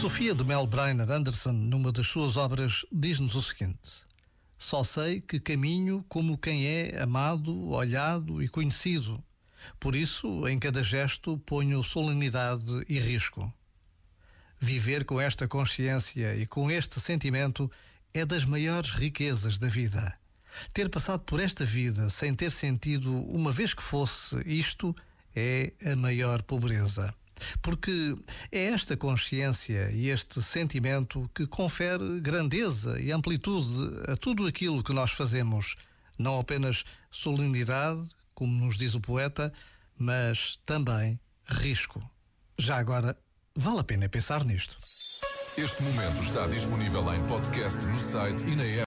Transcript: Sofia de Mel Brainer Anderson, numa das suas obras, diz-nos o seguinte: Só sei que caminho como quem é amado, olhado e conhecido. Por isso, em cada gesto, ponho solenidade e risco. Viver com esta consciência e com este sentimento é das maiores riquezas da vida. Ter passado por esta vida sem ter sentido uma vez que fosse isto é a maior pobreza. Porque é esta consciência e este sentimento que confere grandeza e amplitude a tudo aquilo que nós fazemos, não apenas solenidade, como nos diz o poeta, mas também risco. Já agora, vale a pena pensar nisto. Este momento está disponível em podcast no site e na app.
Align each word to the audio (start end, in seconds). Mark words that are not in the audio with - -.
Sofia 0.00 0.34
de 0.34 0.44
Mel 0.44 0.66
Brainer 0.66 1.10
Anderson, 1.10 1.52
numa 1.52 1.90
das 1.90 2.06
suas 2.06 2.36
obras, 2.36 2.84
diz-nos 2.92 3.34
o 3.34 3.40
seguinte: 3.40 4.04
Só 4.58 4.84
sei 4.84 5.22
que 5.22 5.40
caminho 5.40 6.04
como 6.06 6.36
quem 6.36 6.66
é 6.66 7.00
amado, 7.02 7.70
olhado 7.70 8.42
e 8.42 8.48
conhecido. 8.48 9.24
Por 9.80 9.96
isso, 9.96 10.46
em 10.46 10.58
cada 10.58 10.82
gesto, 10.82 11.38
ponho 11.38 11.82
solenidade 11.82 12.84
e 12.86 12.98
risco. 12.98 13.52
Viver 14.60 15.04
com 15.06 15.18
esta 15.18 15.48
consciência 15.48 16.36
e 16.36 16.46
com 16.46 16.70
este 16.70 17.00
sentimento 17.00 17.70
é 18.12 18.24
das 18.26 18.44
maiores 18.44 18.90
riquezas 18.90 19.56
da 19.58 19.68
vida. 19.68 20.14
Ter 20.74 20.90
passado 20.90 21.20
por 21.20 21.40
esta 21.40 21.64
vida 21.64 22.10
sem 22.10 22.34
ter 22.34 22.52
sentido 22.52 23.12
uma 23.30 23.50
vez 23.50 23.72
que 23.72 23.82
fosse 23.82 24.36
isto 24.44 24.94
é 25.34 25.72
a 25.84 25.96
maior 25.96 26.42
pobreza. 26.42 27.14
Porque 27.62 28.16
é 28.50 28.64
esta 28.64 28.96
consciência 28.96 29.90
e 29.92 30.08
este 30.08 30.42
sentimento 30.42 31.30
que 31.34 31.46
confere 31.46 32.20
grandeza 32.20 33.00
e 33.00 33.12
amplitude 33.12 34.10
a 34.10 34.16
tudo 34.16 34.46
aquilo 34.46 34.82
que 34.82 34.92
nós 34.92 35.12
fazemos, 35.12 35.74
não 36.18 36.38
apenas 36.38 36.84
solenidade, 37.10 38.06
como 38.34 38.64
nos 38.64 38.76
diz 38.76 38.94
o 38.94 39.00
poeta, 39.00 39.52
mas 39.98 40.58
também 40.66 41.18
risco. 41.46 42.02
Já 42.58 42.76
agora, 42.78 43.16
vale 43.54 43.80
a 43.80 43.84
pena 43.84 44.08
pensar 44.08 44.44
nisto. 44.44 44.76
Este 45.56 45.82
momento 45.82 46.22
está 46.22 46.46
disponível 46.46 47.14
em 47.14 47.26
podcast 47.26 47.82
no 47.86 47.98
site 47.98 48.46
e 48.46 48.54
na 48.54 48.64
app. 48.64 48.84